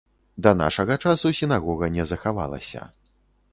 [0.45, 2.89] Да нашага часу сінагога не захавалася.